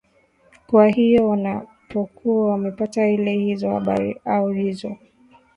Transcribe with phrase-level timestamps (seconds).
[0.67, 4.97] kwa hiyo wanapokuwa wamepata ile hizo habari au hizo